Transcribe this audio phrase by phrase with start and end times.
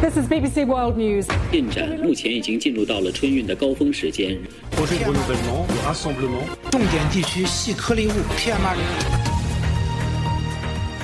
[0.00, 1.26] This is BBC World News.
[1.50, 4.38] 进展目前已经进入到了春运的高峰时间。
[4.72, 6.44] projet de renouvellement, de rassemblement.
[6.70, 9.30] 重点地区细颗粒物 PM2.5。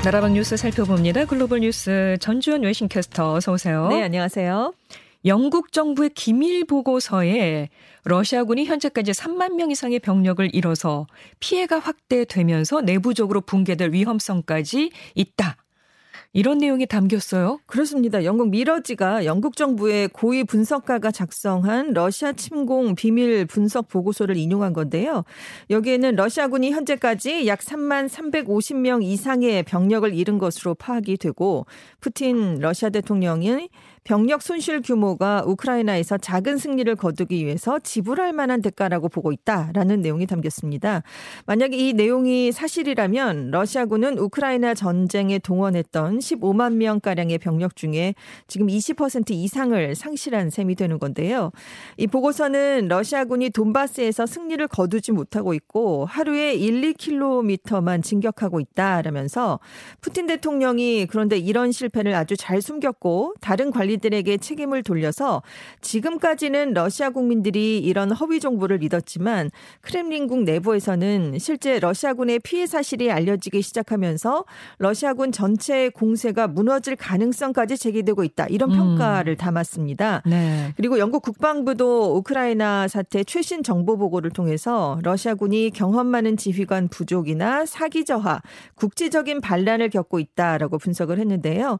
[0.04, 1.24] 나라방 뉴스 살펴봅니다.
[1.27, 3.88] 글로벌 뉴스 전주현 외신캐스터 어서 오세요.
[3.88, 4.72] 네, 안녕하세요.
[5.24, 7.69] 영국 정부의 기밀 보고서에
[8.04, 11.08] 러시아군이 현재까지 3만 명 이상의 병력을 잃어서
[11.40, 15.56] 피해가 확대되면서 내부적으로 붕괴될 위험성까지 있다.
[16.34, 17.59] 이런 내용이 담겼어요.
[17.66, 18.23] 그렇습니다.
[18.23, 25.25] 영국 미러지가 영국 정부의 고위 분석가가 작성한 러시아 침공 비밀 분석 보고서를 인용한 건데요.
[25.70, 31.66] 여기에는 러시아군이 현재까지 약 3만 350명 이상의 병력을 잃은 것으로 파악이 되고
[31.99, 33.67] 푸틴 러시아 대통령이
[34.03, 41.03] 병력 손실 규모가 우크라이나에서 작은 승리를 거두기 위해서 지불할 만한 대가라고 보고 있다라는 내용이 담겼습니다.
[41.45, 48.15] 만약에 이 내용이 사실이라면 러시아군은 우크라이나 전쟁에 동원했던 15만 명 가량의 병력 중에
[48.47, 51.52] 지금 20% 이상을 상실한 셈이 되는 건데요.
[51.97, 59.59] 이 보고서는 러시아군이 돈바스에서 승리를 거두지 못하고 있고 하루에 1, 2km만 진격하고 있다라면서
[60.02, 65.42] 푸틴 대통령이 그런데 이런 실패를 아주 잘 숨겼고 다른 관리 관리들에게 책임을 돌려서
[65.81, 69.50] 지금까지는 러시아 국민들이 이런 허위 정보를 믿었지만
[69.81, 74.45] 크렘린궁 내부에서는 실제 러시아군의 피해 사실이 알려지기 시작하면서
[74.78, 78.48] 러시아군 전체의 공세가 무너질 가능성까지 제기되고 있다.
[78.48, 78.78] 이런 음.
[78.78, 80.22] 평가를 담았습니다.
[80.26, 80.73] 네.
[80.78, 88.05] 그리고 영국 국방부도 우크라이나 사태 최신 정보 보고를 통해서 러시아군이 경험 많은 지휘관 부족이나 사기
[88.05, 88.42] 저하,
[88.76, 91.80] 국지적인 반란을 겪고 있다라고 분석을 했는데요.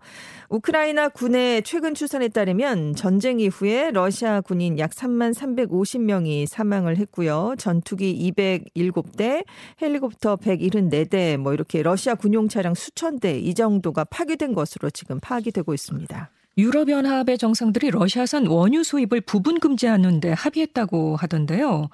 [0.50, 7.54] 우크라이나 군의 최근 추산에 따르면 전쟁 이후에 러시아 군인 약 3만 350명이 사망을 했고요.
[7.60, 9.46] 전투기 207대,
[9.80, 15.52] 헬리콥터 174대, 뭐 이렇게 러시아 군용 차량 수천 대 이 정도가 파괴된 것으로 지금 파악이
[15.52, 16.32] 되고 있습니다.
[16.58, 21.90] 유럽연합의 정상들이 러시아산 원유 수입을 부분 금지하는데 합의했다고 하던데요.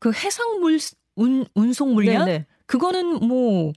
[0.00, 0.80] 그 해상물
[1.14, 2.46] 운, 운송 물량 네네.
[2.66, 3.72] 그거는 뭐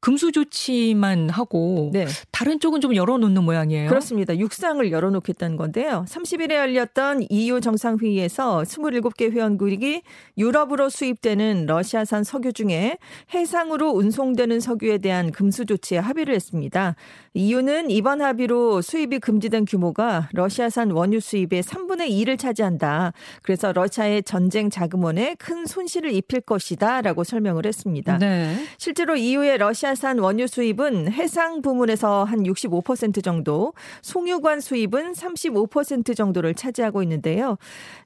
[0.00, 2.06] 금수 조치만 하고 네.
[2.30, 3.88] 다른 쪽은 좀 열어놓는 모양이에요.
[3.88, 4.36] 그렇습니다.
[4.38, 6.04] 육상을 열어놓겠다는 건데요.
[6.08, 10.02] 30일에 열렸던 EU 정상회의에서 27개 회원국이
[10.36, 12.98] 유럽으로 수입되는 러시아산 석유 중에
[13.34, 16.94] 해상으로 운송되는 석유에 대한 금수 조치에 합의를 했습니다.
[17.34, 23.12] EU는 이번 합의로 수입이 금지된 규모가 러시아산 원유 수입의 3분의 2를 차지한다.
[23.42, 28.18] 그래서 러시아의 전쟁 자금원에 큰 손실을 입힐 것이다라고 설명을 했습니다.
[28.18, 28.56] 네.
[28.78, 33.72] 실제로 EU의 러시아 산 원유 수입은 해상 부문에서 한 65% 정도,
[34.02, 37.56] 송유관 수입은 35% 정도를 차지하고 있는데요.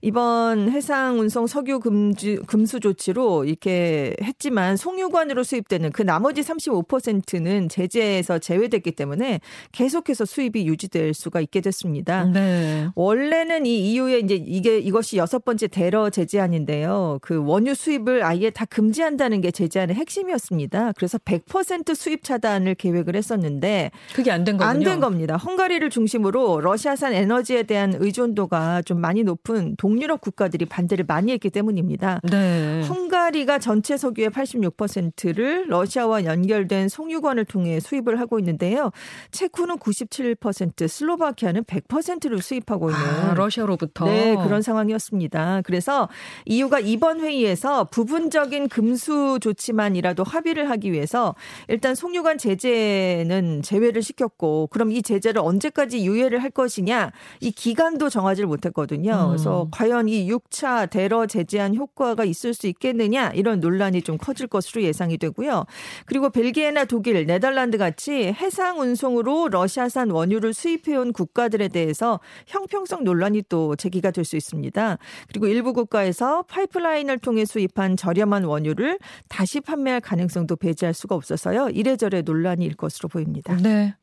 [0.01, 8.39] 이번 해상 운송 석유 금주, 금수 조치로 이렇게 했지만 송유관으로 수입되는 그 나머지 35%는 제재에서
[8.39, 9.41] 제외됐기 때문에
[9.73, 12.25] 계속해서 수입이 유지될 수가 있게 됐습니다.
[12.25, 12.89] 네.
[12.95, 17.19] 원래는 이 EU의 이제 이게 이것이 여섯 번째 대러 제재안인데요.
[17.23, 20.93] 그 원유 수입을 아예 다 금지한다는 게 제재안의 핵심이었습니다.
[20.93, 24.69] 그래서 100% 수입 차단을 계획을 했었는데 그게 안 된 거군요.
[24.71, 25.37] 안 된 겁니다.
[25.37, 32.21] 헝가리를 중심으로 러시아산 에너지에 대한 의존도가 좀 많이 높은 동유럽 국가들이 반대를 많이 했기 때문입니다.
[32.31, 32.83] 네.
[32.89, 38.91] 헝가리가 전체 석유의 86%를 러시아와 연결된 송유관을 통해 수입을 하고 있는데요.
[39.31, 44.07] 체코는 97%, 슬로바키아는 100%를 수입하고 있는 아, 러시아로부터.
[44.07, 45.63] 네, 그런 상황이었습니다.
[45.65, 46.09] 그래서
[46.47, 51.35] EU가 이번 회의에서 부분적인 금수 조치만이라도 합의를 하기 위해서
[51.69, 58.49] 일단 송유관 제재는 제외를 시켰고 그럼 이 제재를 언제까지 유예를 할 것이냐 이 기간도 정하지를
[58.49, 59.13] 못했거든요.
[59.13, 59.29] 음.
[59.29, 64.83] 그래서 과연 이 6차 대러 제재한 효과가 있을 수 있겠느냐 이런 논란이 좀 커질 것으로
[64.83, 65.67] 예상이 되고요.
[66.07, 73.77] 그리고 벨기에나 독일, 네덜란드 같이 해상 운송으로 러시아산 원유를 수입해온 국가들에 대해서 형평성 논란이 또
[73.77, 74.99] 제기가 될 수 있습니다.
[75.29, 81.69] 그리고 일부 국가에서 파이프라인을 통해 수입한 저렴한 원유를 다시 판매할 가능성도 배제할 수가 없 어서요.
[81.71, 83.55] 이래저래 논란이 일 것으로 보입니다.
[83.57, 83.95] 네.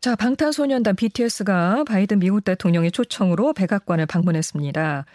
[0.00, 5.06] 자, 방탄소년단 BTS가 바이든 미국 대통령의 초청으로 백악관을 방문했습니다.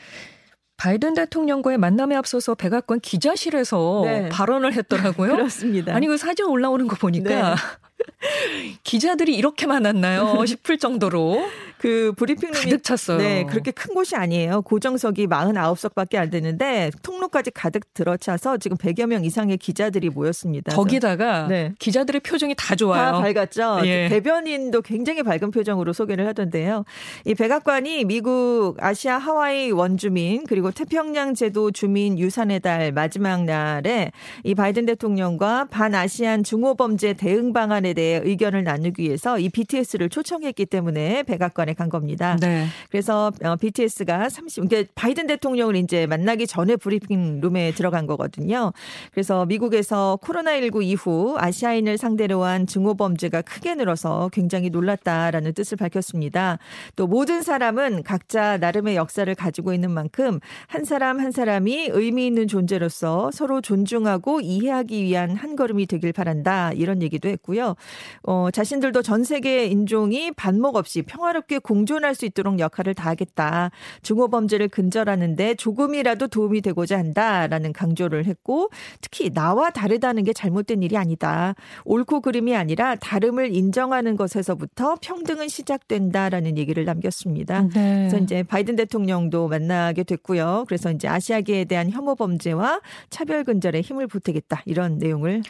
[0.78, 4.30] 바이든 대통령과의 만남에 앞서서 백악관 기자실에서 네.
[4.30, 5.31] 발언을 했더라고요.
[5.36, 5.94] 그렇습니다.
[5.94, 7.56] 아니, 그 사진 올라오는 거 보니까 네.
[8.84, 10.46] 기자들이 이렇게 많았나요?
[10.46, 11.44] 싶을 정도로
[11.79, 13.18] 그 브리핑룸이 가득 찼어요.
[13.18, 14.62] 네, 그렇게 큰 곳이 아니에요.
[14.63, 20.75] 고정석이 49석밖에 안 되는데 통로까지 가득 들어차서 지금 100여 명 이상의 기자들이 모였습니다.
[20.75, 21.74] 거기다가 네.
[21.79, 23.12] 기자들의 표정이 다 좋아요.
[23.12, 23.81] 다 밝았죠.
[23.85, 24.07] 예.
[24.09, 26.83] 대변인도 굉장히 밝은 표정으로 소개를 하던데요.
[27.25, 34.12] 이 백악관이 미국 아시아 하와이 원주민 그리고 태평양 제도 주민 유산의 달 마지막 날에
[34.44, 40.65] 이 바이든 대통령과 반아시안 중호 범죄 대응 방안에 대해 의견을 나누기 위해서 이 BTS를 초청했기
[40.65, 42.38] 때문에 백악관 에 중간에 간 겁니다.
[42.40, 42.66] 네.
[42.90, 48.72] 그래서 어, BTS가 30, 그러니까 바이든 대통령을 이제 만나기 전에 브리핑 룸에 들어간 거거든요.
[49.12, 56.58] 그래서 미국에서 코로나19 이후 아시아인을 상대로 한 증오 범죄가 크게 늘어서 굉장히 놀랐다라는 뜻을 밝혔습니다.
[56.96, 62.48] 또 모든 사람은 각자 나름의 역사를 가지고 있는 만큼 한 사람 한 사람이 의미 있는
[62.48, 66.72] 존재로서 서로 존중하고 이해하기 위한 한 걸음이 되길 바란다.
[66.74, 67.75] 이런 얘기도 했고요.
[68.24, 73.71] 어, 자신들도 전 세계 인종이 반목 없이 평화롭게 공존할 수 있도록 역할을 다하겠다.
[74.01, 78.69] 증오 범죄를 근절하는데 조금이라도 도움이 되고자 한다라는 강조를 했고
[79.01, 81.56] 특히 나와 다르다는 게 잘못된 일이 아니다.
[81.86, 87.68] 옳고 그름이 아니라 다름을 인정하는 것에서부터 평등은 시작된다라는 얘기를 남겼습니다.
[87.74, 88.07] 네.
[88.10, 90.65] 그래서 이제 바이든 대통령도 만나게 됐고요.
[90.68, 95.42] 그래서 이제 아시아계에 대한 혐오 범죄와 차별 근절에 힘을 보태겠다 이런 내용을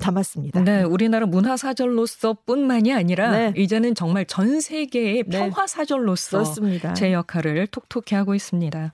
[0.00, 0.62] 담았습니다.
[0.64, 3.52] 네, 우리나라 문화 사절로서뿐만이 아니라 네.
[3.56, 5.38] 이제는 정말 전 세계의 네.
[5.38, 6.94] 평화 사절로서 그렇습니다.
[6.94, 8.92] 제 역할을 톡톡히 하고 있습니다.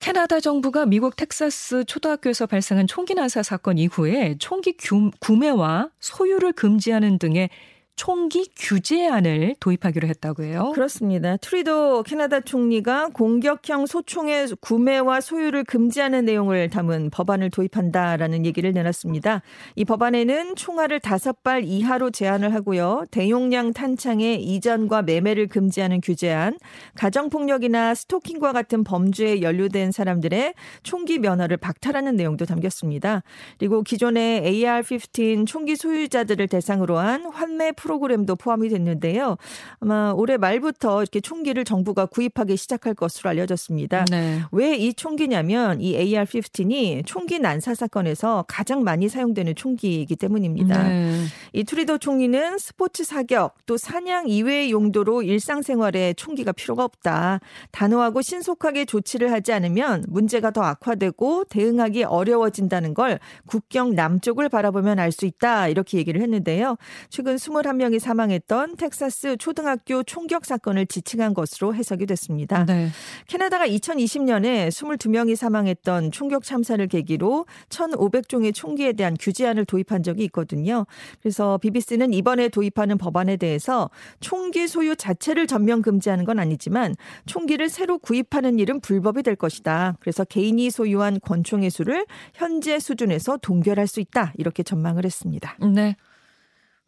[0.00, 7.18] 캐나다 정부가 미국 텍사스 초등학교에서 발생한 총기 난사 사건 이후에 총기 규- 구매와 소유를 금지하는
[7.20, 7.50] 등의
[7.94, 10.72] 총기 규제안을 도입하기로 했다고 해요.
[10.74, 11.36] 그렇습니다.
[11.36, 19.42] 트리도 캐나다 총리가 공격형 소총의 구매와 소유를 금지하는 내용을 담은 법안을 도입한다라는 얘기를 내놨습니다.
[19.76, 23.04] 이 법안에는 총알을 다섯 발 이하로 제한을 하고요.
[23.10, 26.58] 대용량 탄창의 이전과 매매를 금지하는 규제안,
[26.96, 33.22] 가정폭력이나 스토킹과 같은 범죄에 연루된 사람들의 총기 면허를 박탈하는 내용도 담겼습니다.
[33.58, 39.36] 그리고 기존의 AR-15 총기 소유자들을 대상으로 한 환매 프로 그램도 포함이 됐는데요.
[39.80, 44.04] 아마 올해 말부터 이렇게 총기를 정부가 구입하기 시작할 것으로 알려졌습니다.
[44.10, 44.42] 네.
[44.50, 50.82] 왜이 총기냐면 이 AR-15이 총기 난사 사건에서 가장 많이 사용되는 총기이기 때문입니다.
[50.82, 51.24] 네.
[51.52, 57.40] 이 트리도 총리는 스포츠 사격 또 사냥 이외의 용도로 일상생활에 총기가 필요가 없다.
[57.70, 65.12] 단호하고 신속하게 조치를 하지 않으면 문제가 더 악화되고 대응하기 어려워진다는 걸 국경 남쪽을 바라보면 알
[65.12, 65.68] 수 있다.
[65.68, 66.76] 이렇게 얘기를 했는데요.
[67.10, 72.64] 최근 21 명이 사망했던 텍사스 초등학교 총격 사건을 지칭한 것으로 해석이 됐습니다.
[72.66, 72.88] 네.
[73.26, 80.86] 캐나다가 2020년에 22명이 사망했던 총격 참사를 계기로 1,500종의 총기에 대한 규제안을 도입한 적이 있거든요.
[81.20, 83.90] 그래서 BBC는 이번에 도입하는 법안에 대해서
[84.20, 86.94] 총기 소유 자체를 전면 금지하는 건 아니지만
[87.26, 89.96] 총기를 새로 구입하는 일은 불법이 될 것이다.
[90.00, 94.32] 그래서 개인이 소유한 권총의 수를 현재 수준에서 동결할 수 있다.
[94.36, 95.56] 이렇게 전망을 했습니다.
[95.74, 95.96] 네.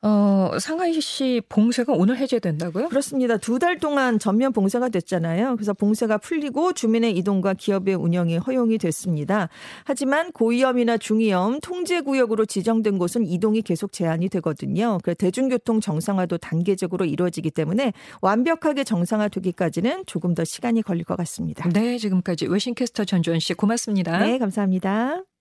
[0.06, 2.90] 어, 상하이시 봉쇄가 오늘 해제된다고요?
[2.90, 3.38] 그렇습니다.
[3.38, 5.56] 두 달 동안 전면 봉쇄가 됐잖아요.
[5.56, 9.48] 그래서 봉쇄가 풀리고 주민의 이동과 기업의 운영이 허용이 됐습니다.
[9.84, 14.98] 하지만 고위험이나 중위험 통제 구역으로 지정된 곳은 이동이 계속 제한이 되거든요.
[15.02, 21.66] 그 대중교통 정상화도 단계적으로 이루어지기 때문에 완벽하게 정상화되기까지는 조금 더 시간이 걸릴 것 같습니다.
[21.70, 24.18] 네, 지금까지 외신캐스터 전주현 씨 고맙습니다.
[24.18, 25.33] 네, 감사합니다.